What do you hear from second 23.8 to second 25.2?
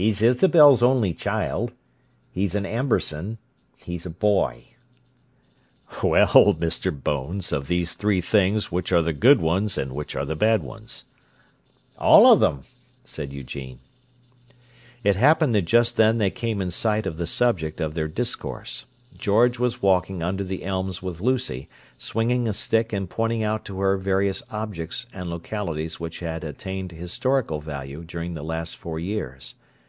her various objects